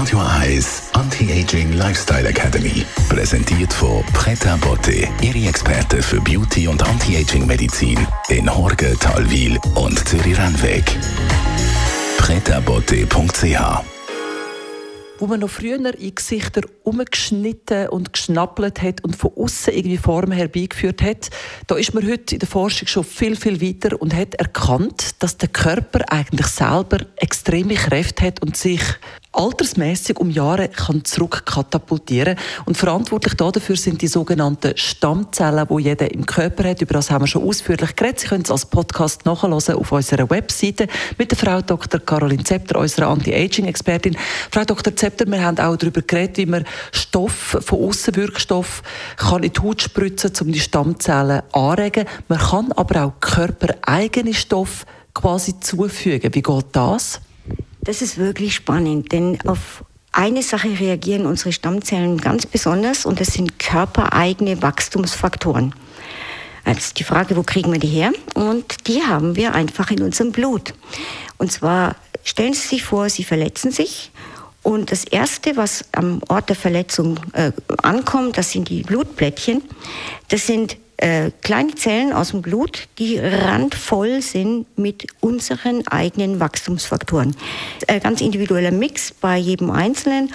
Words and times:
Radio 0.00 0.22
Eyes 0.40 0.88
Anti-Aging 0.94 1.74
Lifestyle 1.74 2.26
Academy. 2.26 2.86
Präsentiert 3.10 3.70
von 3.70 4.02
Preta 4.14 4.56
Botte, 4.56 5.06
Ihre 5.20 5.46
Experte 5.46 6.02
für 6.02 6.18
Beauty 6.22 6.68
und 6.68 6.82
Anti-Aging 6.82 7.46
Medizin 7.46 7.98
in 8.30 8.48
Horge, 8.48 8.96
Talwil 8.98 9.58
und 9.74 9.98
Zürich-Rennweg. 10.08 10.96
pretabotte.ch 12.16 13.84
wo 15.20 15.26
man 15.26 15.40
noch 15.40 15.50
früher 15.50 15.76
in 15.98 16.14
Gesichter 16.14 16.62
umgeschnitten 16.82 17.90
und 17.90 18.14
geschnappelt 18.14 18.80
hat 18.80 19.04
und 19.04 19.16
von 19.16 19.30
außen 19.36 19.74
irgendwie 19.74 19.98
Formen 19.98 20.32
herbeigeführt 20.32 21.02
hat, 21.02 21.28
da 21.66 21.74
ist 21.74 21.92
man 21.92 22.10
heute 22.10 22.36
in 22.36 22.38
der 22.38 22.48
Forschung 22.48 22.88
schon 22.88 23.04
viel, 23.04 23.36
viel 23.36 23.60
weiter 23.60 24.00
und 24.00 24.14
hat 24.14 24.34
erkannt, 24.36 25.22
dass 25.22 25.36
der 25.36 25.50
Körper 25.50 26.10
eigentlich 26.10 26.46
selber 26.46 27.00
extreme 27.16 27.74
Kräfte 27.74 28.24
hat 28.24 28.40
und 28.40 28.56
sich 28.56 28.80
altersmäßig 29.32 30.18
um 30.18 30.30
Jahre 30.30 30.68
kann 30.68 31.04
zurückkatapultieren 31.04 32.36
und 32.64 32.76
verantwortlich 32.76 33.34
dafür 33.34 33.76
sind 33.76 34.02
die 34.02 34.08
sogenannten 34.08 34.76
Stammzellen, 34.76 35.66
die 35.68 35.82
jeder 35.82 36.12
im 36.12 36.26
Körper 36.26 36.68
hat. 36.68 36.82
Über 36.82 36.94
das 36.94 37.10
haben 37.10 37.22
wir 37.22 37.26
schon 37.28 37.46
ausführlich 37.46 37.94
geredet. 37.94 38.20
Sie 38.20 38.26
können 38.26 38.42
es 38.42 38.50
als 38.50 38.66
Podcast 38.66 39.24
nachhören 39.26 39.52
auf 39.52 39.92
unserer 39.92 40.28
Webseite 40.30 40.88
mit 41.16 41.30
der 41.30 41.38
Frau 41.38 41.60
Dr. 41.62 42.00
Caroline 42.00 42.42
Zepter, 42.42 42.78
unserer 42.80 43.08
Anti-Aging-Expertin. 43.08 44.16
Frau 44.50 44.64
Dr. 44.64 44.96
Zepter, 44.96 45.26
wir 45.26 45.44
haben 45.44 45.58
auch 45.58 45.76
darüber 45.76 46.02
geredet, 46.02 46.36
wie 46.38 46.46
man 46.46 46.64
Stoff 46.90 47.58
von 47.60 47.84
Außenwirkstoff 47.84 48.82
kann 49.16 49.44
in 49.44 49.52
die 49.52 49.60
Haut 49.60 49.80
spritzen, 49.82 50.32
um 50.40 50.52
die 50.52 50.60
Stammzellen 50.60 51.42
anregen. 51.52 52.06
Man 52.28 52.38
kann 52.38 52.72
aber 52.72 53.04
auch 53.04 53.12
körpereigene 53.20 54.34
Stoffe 54.34 54.86
quasi 55.14 55.58
zufügen. 55.60 56.34
Wie 56.34 56.42
geht 56.42 56.66
das? 56.72 57.20
Das 57.90 58.02
ist 58.02 58.18
wirklich 58.18 58.54
spannend, 58.54 59.10
denn 59.10 59.40
auf 59.48 59.84
eine 60.12 60.44
Sache 60.44 60.68
reagieren 60.78 61.26
unsere 61.26 61.50
Stammzellen 61.50 62.18
ganz 62.18 62.46
besonders 62.46 63.04
und 63.04 63.18
das 63.18 63.32
sind 63.34 63.58
körpereigene 63.58 64.62
Wachstumsfaktoren. 64.62 65.74
Jetzt 66.64 67.00
die 67.00 67.02
Frage, 67.02 67.36
wo 67.36 67.42
kriegen 67.42 67.72
wir 67.72 67.80
die 67.80 67.88
her? 67.88 68.12
Und 68.36 68.86
die 68.86 69.02
haben 69.02 69.34
wir 69.34 69.54
einfach 69.54 69.90
in 69.90 70.02
unserem 70.02 70.30
Blut. 70.30 70.72
Und 71.36 71.50
zwar 71.50 71.96
stellen 72.22 72.54
Sie 72.54 72.68
sich 72.68 72.84
vor, 72.84 73.08
Sie 73.10 73.24
verletzen 73.24 73.72
sich 73.72 74.12
und 74.62 74.92
das 74.92 75.02
Erste, 75.02 75.56
was 75.56 75.84
am 75.90 76.20
Ort 76.28 76.48
der 76.48 76.56
Verletzung 76.56 77.18
äh, 77.32 77.50
ankommt, 77.82 78.38
das 78.38 78.52
sind 78.52 78.68
die 78.68 78.82
Blutplättchen. 78.82 79.62
Das 80.28 80.46
sind 80.46 80.76
äh, 81.00 81.30
kleine 81.42 81.74
Zellen 81.74 82.12
aus 82.12 82.30
dem 82.30 82.42
Blut, 82.42 82.88
die 82.98 83.18
randvoll 83.18 84.20
sind 84.20 84.66
mit 84.78 85.06
unseren 85.20 85.86
eigenen 85.88 86.40
Wachstumsfaktoren. 86.40 87.34
Ein 87.88 88.00
ganz 88.00 88.20
individueller 88.20 88.70
Mix 88.70 89.10
bei 89.12 89.38
jedem 89.38 89.70
Einzelnen. 89.70 90.32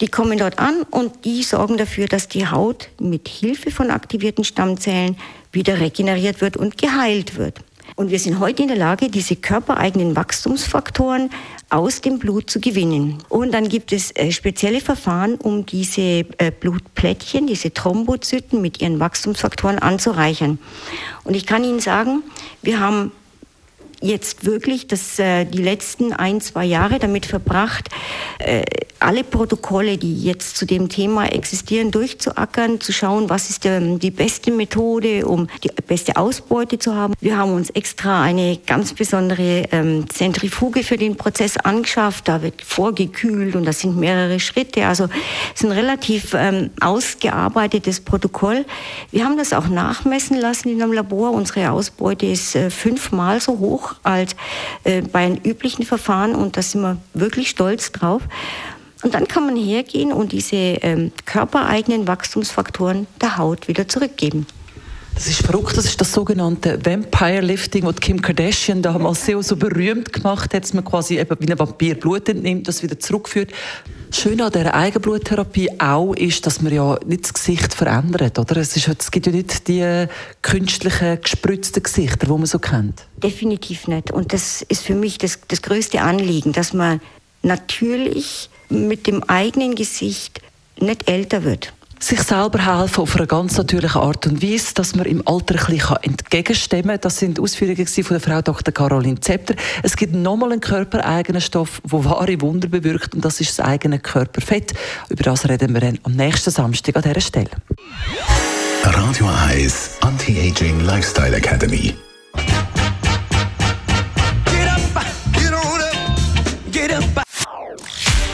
Die 0.00 0.08
kommen 0.08 0.38
dort 0.38 0.58
an 0.58 0.82
und 0.90 1.24
die 1.24 1.42
sorgen 1.42 1.76
dafür, 1.76 2.06
dass 2.06 2.26
die 2.26 2.48
Haut 2.48 2.88
mit 2.98 3.28
Hilfe 3.28 3.70
von 3.70 3.90
aktivierten 3.90 4.44
Stammzellen 4.44 5.16
wieder 5.52 5.78
regeneriert 5.78 6.40
wird 6.40 6.56
und 6.56 6.76
geheilt 6.76 7.36
wird. 7.36 7.60
Und 7.96 8.10
wir 8.10 8.18
sind 8.18 8.38
heute 8.40 8.62
in 8.62 8.68
der 8.68 8.76
Lage, 8.76 9.08
diese 9.08 9.36
körpereigenen 9.36 10.16
Wachstumsfaktoren 10.16 11.30
aus 11.68 12.00
dem 12.00 12.18
Blut 12.18 12.50
zu 12.50 12.60
gewinnen. 12.60 13.18
Und 13.28 13.52
dann 13.52 13.68
gibt 13.68 13.92
es 13.92 14.14
äh, 14.16 14.32
spezielle 14.32 14.80
Verfahren, 14.80 15.36
um 15.36 15.66
diese 15.66 16.00
äh, 16.00 16.50
Blutplättchen, 16.58 17.46
diese 17.46 17.72
Thrombozyten 17.72 18.60
mit 18.60 18.80
ihren 18.80 19.00
Wachstumsfaktoren 19.00 19.78
anzureichern. 19.78 20.58
Und 21.24 21.34
ich 21.34 21.46
kann 21.46 21.64
Ihnen 21.64 21.80
sagen, 21.80 22.22
wir 22.62 22.80
haben 22.80 23.12
jetzt 24.00 24.44
wirklich 24.44 24.88
das, 24.88 25.18
äh, 25.18 25.44
die 25.44 25.62
letzten 25.62 26.12
ein, 26.12 26.40
zwei 26.40 26.64
Jahre 26.64 26.98
damit 26.98 27.26
verbracht, 27.26 27.88
alle 29.00 29.24
Protokolle, 29.24 29.98
die 29.98 30.22
jetzt 30.22 30.56
zu 30.56 30.66
dem 30.66 30.88
Thema 30.88 31.26
existieren, 31.26 31.90
durchzuackern, 31.90 32.80
zu 32.80 32.92
schauen, 32.92 33.30
was 33.30 33.50
ist 33.50 33.64
der, 33.64 33.80
die 33.80 34.10
beste 34.10 34.50
Methode, 34.50 35.26
um 35.26 35.48
die 35.64 35.70
beste 35.86 36.16
Ausbeute 36.16 36.78
zu 36.78 36.94
haben. 36.94 37.14
Wir 37.20 37.36
haben 37.36 37.52
uns 37.52 37.70
extra 37.70 38.22
eine 38.22 38.58
ganz 38.66 38.92
besondere 38.92 39.64
ähm, 39.72 40.08
Zentrifuge 40.10 40.82
für 40.82 40.96
den 40.96 41.16
Prozess 41.16 41.56
angeschafft. 41.56 42.28
Da 42.28 42.42
wird 42.42 42.62
vorgekühlt 42.62 43.56
und 43.56 43.64
das 43.64 43.80
sind 43.80 43.96
mehrere 43.96 44.38
Schritte. 44.38 44.86
Also 44.86 45.08
es 45.54 45.62
ist 45.62 45.64
ein 45.64 45.72
relativ 45.72 46.34
ähm, 46.34 46.70
ausgearbeitetes 46.80 48.00
Protokoll. 48.00 48.66
Wir 49.10 49.24
haben 49.24 49.38
das 49.38 49.52
auch 49.52 49.68
nachmessen 49.68 50.36
lassen 50.36 50.68
in 50.68 50.82
einem 50.82 50.92
Labor. 50.92 51.32
Unsere 51.32 51.70
Ausbeute 51.70 52.26
ist 52.26 52.54
äh, 52.54 52.70
fünfmal 52.70 53.40
so 53.40 53.58
hoch 53.58 53.94
als 54.02 54.36
äh, 54.84 55.02
bei 55.02 55.20
einem 55.20 55.38
üblichen 55.42 55.84
Verfahren 55.84 56.34
und 56.34 56.56
da 56.56 56.62
sind 56.62 56.82
wir 56.82 56.98
wirklich 57.14 57.50
stolz 57.50 57.92
drauf. 57.92 58.22
Und 59.02 59.14
dann 59.14 59.26
kann 59.28 59.46
man 59.46 59.56
hergehen 59.56 60.12
und 60.12 60.32
diese 60.32 60.56
ähm, 60.56 61.12
körpereigenen 61.24 62.06
Wachstumsfaktoren 62.06 63.06
der 63.20 63.38
Haut 63.38 63.68
wieder 63.68 63.88
zurückgeben. 63.88 64.46
Das 65.14 65.26
ist 65.26 65.42
verrückt, 65.42 65.76
das 65.76 65.84
ist 65.84 66.00
das 66.00 66.12
sogenannte 66.12 66.78
Vampire 66.84 67.40
Lifting, 67.40 67.84
das 67.84 67.96
Kim 67.96 68.22
Kardashian 68.22 68.80
damals 68.80 69.26
sehr 69.26 69.42
so 69.42 69.56
berühmt 69.56 70.12
gemacht 70.12 70.54
hat, 70.54 70.62
dass 70.62 70.72
man 70.72 70.84
quasi 70.84 71.18
eben 71.18 71.36
wie 71.40 71.50
ein 71.50 71.58
Vampir 71.58 71.94
Blut 71.94 72.28
entnimmt, 72.28 72.68
das 72.68 72.82
wieder 72.82 72.98
zurückführt. 72.98 73.50
Das 74.08 74.20
Schöne 74.20 74.44
an 74.44 74.52
dieser 74.52 74.72
Eigenbluttherapie 74.74 75.80
auch 75.80 76.14
ist, 76.14 76.46
dass 76.46 76.62
man 76.62 76.72
ja 76.72 76.98
nicht 77.04 77.24
das 77.24 77.34
Gesicht 77.34 77.74
verändert, 77.74 78.38
oder? 78.38 78.56
Es, 78.56 78.76
ist, 78.76 78.88
es 78.88 79.10
gibt 79.10 79.26
ja 79.26 79.32
nicht 79.32 79.68
die 79.68 80.06
künstlichen, 80.42 81.20
gespritzten 81.20 81.82
Gesichter, 81.82 82.26
die 82.26 82.32
man 82.32 82.46
so 82.46 82.58
kennt. 82.58 83.04
Definitiv 83.22 83.88
nicht. 83.88 84.10
Und 84.10 84.32
das 84.32 84.62
ist 84.62 84.82
für 84.82 84.94
mich 84.94 85.18
das, 85.18 85.40
das 85.48 85.62
größte 85.62 86.00
Anliegen, 86.00 86.52
dass 86.52 86.72
man 86.72 87.00
natürlich 87.42 88.49
mit 88.70 89.06
dem 89.06 89.22
eigenen 89.24 89.74
Gesicht 89.74 90.40
nicht 90.78 91.08
älter 91.08 91.44
wird 91.44 91.72
sich 92.02 92.22
selber 92.22 92.64
helfen 92.64 93.02
auf 93.02 93.14
eine 93.16 93.26
ganz 93.26 93.56
natürliche 93.58 94.00
Art 94.00 94.26
und 94.26 94.42
Weise, 94.42 94.74
dass 94.74 94.94
man 94.94 95.04
im 95.04 95.26
Alter 95.26 95.54
ein 95.54 95.76
bisschen 95.76 95.96
entgegenstimmen 96.02 96.88
kann. 96.88 97.00
Das 97.00 97.18
sind 97.18 97.38
Ausführungen 97.38 97.86
von 97.86 98.04
der 98.08 98.20
Frau 98.20 98.40
Dr. 98.40 98.72
Caroline 98.72 99.20
Zepter. 99.20 99.54
Es 99.82 99.96
gibt 99.96 100.14
nochmal 100.14 100.52
einen 100.52 100.60
körpereigenen 100.60 101.42
Stoff, 101.42 101.82
der 101.84 102.04
wahre 102.04 102.40
Wunder 102.40 102.68
bewirkt 102.68 103.14
und 103.14 103.24
das 103.24 103.40
ist 103.40 103.58
das 103.58 103.66
eigene 103.66 103.98
Körperfett. 103.98 104.72
Über 105.10 105.22
das 105.24 105.48
reden 105.48 105.74
wir 105.74 105.80
dann 105.80 105.98
am 106.02 106.12
nächsten 106.12 106.50
Samstag 106.50 106.96
an 106.96 107.02
dieser 107.02 107.20
Stelle. 107.20 107.50
Radio 108.82 109.28
Eyes 109.50 109.98
Anti-Aging 110.00 110.80
Lifestyle 110.80 111.36
Academy. 111.36 111.94